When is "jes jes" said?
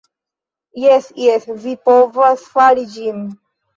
0.83-1.45